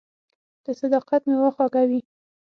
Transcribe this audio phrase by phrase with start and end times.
[0.65, 2.01] •د صداقت میوه خوږه وي.